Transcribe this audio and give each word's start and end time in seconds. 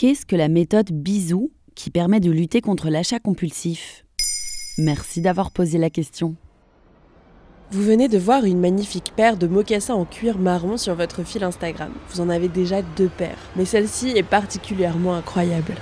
Qu'est-ce 0.00 0.24
que 0.24 0.36
la 0.36 0.46
méthode 0.46 0.92
Bisou 0.92 1.50
qui 1.74 1.90
permet 1.90 2.20
de 2.20 2.30
lutter 2.30 2.60
contre 2.60 2.88
l'achat 2.88 3.18
compulsif? 3.18 4.04
Merci 4.78 5.20
d'avoir 5.20 5.50
posé 5.50 5.76
la 5.76 5.90
question. 5.90 6.36
Vous 7.72 7.82
venez 7.82 8.06
de 8.06 8.16
voir 8.16 8.44
une 8.44 8.60
magnifique 8.60 9.12
paire 9.16 9.36
de 9.36 9.48
mocassins 9.48 9.94
en 9.94 10.04
cuir 10.04 10.38
marron 10.38 10.76
sur 10.76 10.94
votre 10.94 11.24
fil 11.24 11.42
Instagram. 11.42 11.90
Vous 12.10 12.20
en 12.20 12.28
avez 12.28 12.46
déjà 12.46 12.80
deux 12.80 13.08
paires, 13.08 13.50
mais 13.56 13.64
celle-ci 13.64 14.10
est 14.10 14.22
particulièrement 14.22 15.16
incroyable. 15.16 15.74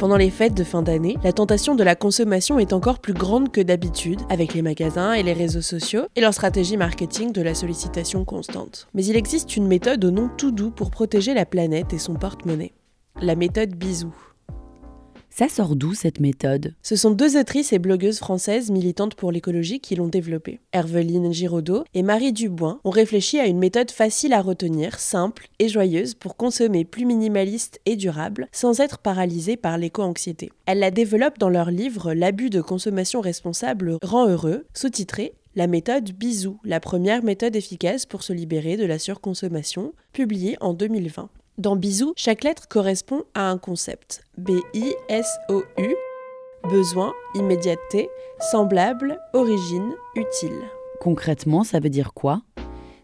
Pendant 0.00 0.16
les 0.16 0.30
fêtes 0.30 0.54
de 0.54 0.64
fin 0.64 0.80
d'année, 0.80 1.18
la 1.22 1.34
tentation 1.34 1.74
de 1.74 1.84
la 1.84 1.94
consommation 1.94 2.58
est 2.58 2.72
encore 2.72 3.00
plus 3.00 3.12
grande 3.12 3.52
que 3.52 3.60
d'habitude, 3.60 4.22
avec 4.30 4.54
les 4.54 4.62
magasins 4.62 5.12
et 5.12 5.22
les 5.22 5.34
réseaux 5.34 5.60
sociaux 5.60 6.06
et 6.16 6.22
leur 6.22 6.32
stratégie 6.32 6.78
marketing 6.78 7.32
de 7.32 7.42
la 7.42 7.54
sollicitation 7.54 8.24
constante. 8.24 8.88
Mais 8.94 9.04
il 9.04 9.14
existe 9.14 9.58
une 9.58 9.66
méthode 9.66 10.02
au 10.06 10.10
nom 10.10 10.30
tout 10.38 10.52
doux 10.52 10.70
pour 10.70 10.90
protéger 10.90 11.34
la 11.34 11.44
planète 11.44 11.92
et 11.92 11.98
son 11.98 12.14
porte-monnaie. 12.14 12.72
La 13.20 13.34
méthode 13.34 13.74
bisou. 13.74 14.14
Ça 15.30 15.48
sort 15.48 15.76
d'où 15.76 15.94
cette 15.94 16.20
méthode? 16.20 16.74
Ce 16.82 16.96
sont 16.96 17.12
deux 17.12 17.38
autrices 17.38 17.72
et 17.72 17.78
blogueuses 17.78 18.18
françaises 18.18 18.70
militantes 18.70 19.14
pour 19.14 19.30
l'écologie 19.30 19.80
qui 19.80 19.94
l'ont 19.94 20.08
développée. 20.08 20.60
Herveline 20.72 21.32
Giraudot 21.32 21.84
et 21.94 22.02
Marie 22.02 22.32
Dubois 22.32 22.80
ont 22.84 22.90
réfléchi 22.90 23.38
à 23.38 23.46
une 23.46 23.58
méthode 23.58 23.90
facile 23.90 24.32
à 24.32 24.42
retenir, 24.42 24.98
simple 24.98 25.48
et 25.58 25.68
joyeuse 25.68 26.14
pour 26.14 26.36
consommer 26.36 26.84
plus 26.84 27.06
minimaliste 27.06 27.80
et 27.86 27.96
durable 27.96 28.48
sans 28.52 28.80
être 28.80 28.98
paralysé 28.98 29.56
par 29.56 29.78
l'éco-anxiété. 29.78 30.50
Elles 30.66 30.80
la 30.80 30.90
développent 30.90 31.38
dans 31.38 31.48
leur 31.48 31.70
livre 31.70 32.12
L'abus 32.12 32.50
de 32.50 32.60
consommation 32.60 33.20
responsable 33.20 33.98
rend 34.02 34.28
heureux, 34.28 34.66
sous-titré 34.74 35.32
la 35.56 35.66
méthode 35.66 36.12
Bisou, 36.12 36.58
la 36.64 36.80
première 36.80 37.24
méthode 37.24 37.56
efficace 37.56 38.06
pour 38.06 38.22
se 38.22 38.32
libérer 38.32 38.76
de 38.76 38.84
la 38.84 38.98
surconsommation, 38.98 39.92
publiée 40.12 40.56
en 40.60 40.74
2020. 40.74 41.28
Dans 41.60 41.76
Bisou, 41.76 42.14
chaque 42.16 42.42
lettre 42.42 42.68
correspond 42.68 43.24
à 43.34 43.50
un 43.50 43.58
concept. 43.58 44.24
B-I-S-O-U, 44.38 45.94
besoin, 46.70 47.12
immédiateté, 47.34 48.08
semblable, 48.50 49.20
origine, 49.34 49.92
utile. 50.16 50.58
Concrètement, 51.02 51.62
ça 51.62 51.78
veut 51.78 51.90
dire 51.90 52.14
quoi? 52.14 52.40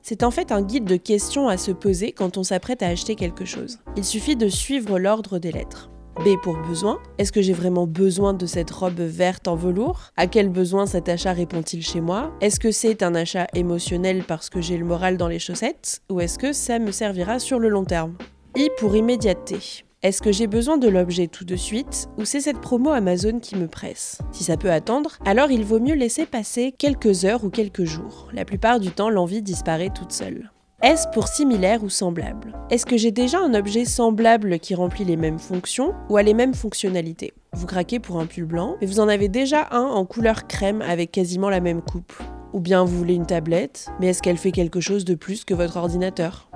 C'est 0.00 0.22
en 0.22 0.30
fait 0.30 0.52
un 0.52 0.62
guide 0.62 0.86
de 0.86 0.96
questions 0.96 1.48
à 1.48 1.58
se 1.58 1.70
poser 1.70 2.12
quand 2.12 2.38
on 2.38 2.42
s'apprête 2.44 2.82
à 2.82 2.86
acheter 2.86 3.14
quelque 3.14 3.44
chose. 3.44 3.78
Il 3.94 4.06
suffit 4.06 4.36
de 4.36 4.48
suivre 4.48 4.98
l'ordre 4.98 5.38
des 5.38 5.52
lettres. 5.52 5.90
B 6.24 6.40
pour 6.42 6.56
besoin. 6.56 6.98
Est-ce 7.18 7.32
que 7.32 7.42
j'ai 7.42 7.52
vraiment 7.52 7.86
besoin 7.86 8.32
de 8.32 8.46
cette 8.46 8.70
robe 8.70 9.00
verte 9.00 9.48
en 9.48 9.54
velours? 9.54 10.12
À 10.16 10.26
quel 10.26 10.48
besoin 10.48 10.86
cet 10.86 11.10
achat 11.10 11.34
répond-il 11.34 11.82
chez 11.82 12.00
moi? 12.00 12.32
Est-ce 12.40 12.58
que 12.58 12.70
c'est 12.70 13.02
un 13.02 13.14
achat 13.14 13.48
émotionnel 13.52 14.24
parce 14.26 14.48
que 14.48 14.62
j'ai 14.62 14.78
le 14.78 14.86
moral 14.86 15.18
dans 15.18 15.28
les 15.28 15.40
chaussettes? 15.40 16.00
Ou 16.08 16.20
est-ce 16.20 16.38
que 16.38 16.54
ça 16.54 16.78
me 16.78 16.90
servira 16.90 17.38
sur 17.38 17.58
le 17.58 17.68
long 17.68 17.84
terme? 17.84 18.16
I 18.58 18.70
pour 18.78 18.96
immédiateté. 18.96 19.58
Est-ce 20.02 20.22
que 20.22 20.32
j'ai 20.32 20.46
besoin 20.46 20.78
de 20.78 20.88
l'objet 20.88 21.26
tout 21.26 21.44
de 21.44 21.56
suite 21.56 22.08
ou 22.16 22.24
c'est 22.24 22.40
cette 22.40 22.62
promo 22.62 22.88
Amazon 22.88 23.38
qui 23.38 23.54
me 23.54 23.68
presse? 23.68 24.22
Si 24.32 24.44
ça 24.44 24.56
peut 24.56 24.70
attendre, 24.70 25.18
alors 25.26 25.50
il 25.50 25.62
vaut 25.62 25.78
mieux 25.78 25.94
laisser 25.94 26.24
passer 26.24 26.72
quelques 26.72 27.26
heures 27.26 27.44
ou 27.44 27.50
quelques 27.50 27.84
jours. 27.84 28.28
La 28.32 28.46
plupart 28.46 28.80
du 28.80 28.90
temps, 28.92 29.10
l'envie 29.10 29.42
disparaît 29.42 29.90
toute 29.94 30.12
seule. 30.12 30.52
S 30.82 31.06
pour 31.12 31.28
similaire 31.28 31.84
ou 31.84 31.90
semblable? 31.90 32.54
Est-ce 32.70 32.86
que 32.86 32.96
j'ai 32.96 33.10
déjà 33.10 33.40
un 33.40 33.52
objet 33.52 33.84
semblable 33.84 34.58
qui 34.58 34.74
remplit 34.74 35.04
les 35.04 35.16
mêmes 35.16 35.38
fonctions 35.38 35.92
ou 36.08 36.16
a 36.16 36.22
les 36.22 36.32
mêmes 36.32 36.54
fonctionnalités? 36.54 37.34
Vous 37.52 37.66
craquez 37.66 38.00
pour 38.00 38.18
un 38.18 38.24
pull 38.24 38.46
blanc, 38.46 38.76
mais 38.80 38.86
vous 38.86 39.00
en 39.00 39.08
avez 39.08 39.28
déjà 39.28 39.68
un 39.70 39.84
en 39.84 40.06
couleur 40.06 40.46
crème 40.46 40.80
avec 40.80 41.12
quasiment 41.12 41.50
la 41.50 41.60
même 41.60 41.82
coupe. 41.82 42.14
Ou 42.54 42.60
bien 42.60 42.84
vous 42.84 42.96
voulez 42.96 43.14
une 43.16 43.26
tablette, 43.26 43.88
mais 44.00 44.06
est-ce 44.06 44.22
qu'elle 44.22 44.38
fait 44.38 44.52
quelque 44.52 44.80
chose 44.80 45.04
de 45.04 45.14
plus 45.14 45.44
que 45.44 45.52
votre 45.52 45.76
ordinateur? 45.76 46.48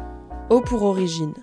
O 0.48 0.62
pour 0.62 0.82
origine. 0.82 1.34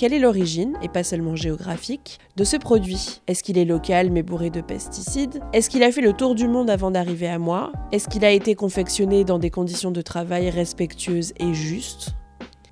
Quelle 0.00 0.14
est 0.14 0.18
l'origine, 0.18 0.78
et 0.80 0.88
pas 0.88 1.04
seulement 1.04 1.36
géographique, 1.36 2.20
de 2.34 2.44
ce 2.44 2.56
produit? 2.56 3.20
Est-ce 3.26 3.42
qu'il 3.42 3.58
est 3.58 3.66
local 3.66 4.10
mais 4.10 4.22
bourré 4.22 4.48
de 4.48 4.62
pesticides? 4.62 5.42
Est-ce 5.52 5.68
qu'il 5.68 5.82
a 5.82 5.92
fait 5.92 6.00
le 6.00 6.14
tour 6.14 6.34
du 6.34 6.48
monde 6.48 6.70
avant 6.70 6.90
d'arriver 6.90 7.28
à 7.28 7.38
moi? 7.38 7.70
Est-ce 7.92 8.08
qu'il 8.08 8.24
a 8.24 8.30
été 8.30 8.54
confectionné 8.54 9.24
dans 9.24 9.38
des 9.38 9.50
conditions 9.50 9.90
de 9.90 10.00
travail 10.00 10.48
respectueuses 10.48 11.34
et 11.38 11.52
justes? 11.52 12.14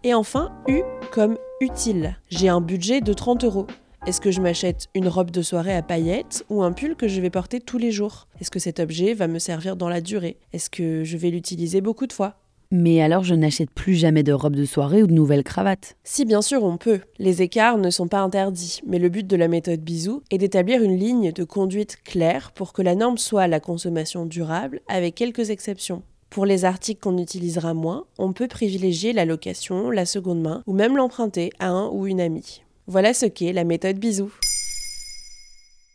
Et 0.05 0.15
enfin, 0.15 0.53
U 0.69 0.81
comme 1.13 1.37
utile. 1.61 2.17
J'ai 2.31 2.49
un 2.49 2.63
budget 2.63 3.03
de 3.03 3.13
30 3.13 3.45
euros. 3.45 3.67
Est-ce 4.07 4.23
que 4.23 4.31
je 4.31 4.41
m'achète 4.41 4.87
une 4.95 5.07
robe 5.07 5.31
de 5.31 5.43
soirée 5.43 5.77
à 5.77 5.83
paillettes 5.83 6.47
ou 6.49 6.63
un 6.63 6.73
pull 6.73 6.97
que 6.97 7.09
je 7.09 7.21
vais 7.21 7.29
porter 7.29 7.61
tous 7.61 7.77
les 7.77 7.91
jours? 7.91 8.27
Est-ce 8.41 8.51
que 8.51 8.59
cet 8.59 8.81
objet 8.81 9.13
va 9.13 9.29
me 9.29 9.39
servir 9.39 9.77
dans 9.77 9.91
la 9.91 10.01
durée? 10.01 10.39
Est-ce 10.55 10.71
que 10.71 11.05
je 11.05 11.19
vais 11.19 11.29
l'utiliser 11.29 11.83
beaucoup 11.83 12.07
de 12.07 12.15
fois? 12.15 12.37
Mais 12.71 13.01
alors 13.01 13.25
je 13.25 13.35
n'achète 13.35 13.71
plus 13.71 13.95
jamais 13.95 14.23
de 14.23 14.33
robe 14.33 14.57
de 14.57 14.65
soirée 14.65 15.03
ou 15.03 15.07
de 15.07 15.13
nouvelles 15.13 15.45
cravates. 15.45 15.97
Si 16.05 16.25
bien 16.25 16.43
sûr 16.43 16.63
on 16.65 16.77
peut. 16.77 17.01
Les 17.19 17.43
écarts 17.43 17.79
ne 17.79 17.91
sont 17.91 18.09
pas 18.09 18.21
interdits, 18.21 18.81
mais 18.87 18.99
le 18.99 19.09
but 19.09 19.27
de 19.27 19.37
la 19.37 19.49
méthode 19.49 19.81
bisou 19.81 20.23
est 20.31 20.39
d'établir 20.39 20.83
une 20.83 20.97
ligne 20.97 21.33
de 21.33 21.45
conduite 21.45 21.99
claire 22.05 22.53
pour 22.53 22.73
que 22.73 22.83
la 22.83 22.95
norme 22.95 23.19
soit 23.19 23.47
la 23.47 23.61
consommation 23.61 24.27
durable, 24.27 24.81
avec 24.89 25.15
quelques 25.15 25.51
exceptions. 25.51 26.03
Pour 26.31 26.45
les 26.45 26.67
articles 26.67 27.01
qu'on 27.01 27.17
utilisera 27.17 27.73
moins, 27.73 28.05
on 28.19 28.35
peut 28.35 28.49
privilégier 28.49 29.15
la 29.15 29.25
location, 29.25 29.91
la 29.91 30.05
seconde 30.05 30.43
main 30.43 30.63
ou 30.67 30.75
même 30.75 30.97
l'emprunter 30.97 31.51
à 31.59 31.71
un 31.71 31.89
ou 31.89 32.07
une 32.07 32.21
amie. 32.21 32.63
Voilà 32.87 33.15
ce 33.15 33.27
qu'est 33.27 33.53
la 33.53 33.65
méthode 33.65 33.99
bisou. 33.99 34.31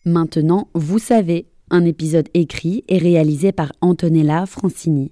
Maintenant, 0.06 0.68
vous 0.74 1.00
savez, 1.00 1.46
un 1.70 1.86
épisode 1.86 2.30
écrit 2.34 2.84
et 2.88 2.98
réalisé 2.98 3.52
par 3.52 3.72
Antonella 3.82 4.46
Francini. 4.46 5.12